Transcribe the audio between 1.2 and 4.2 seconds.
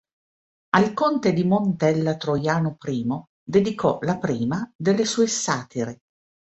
di Montella Troiano I dedicò la